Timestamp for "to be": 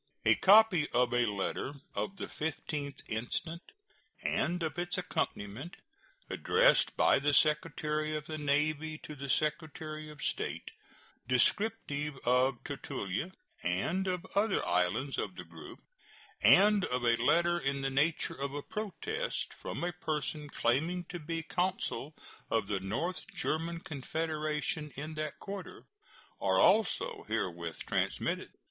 21.09-21.43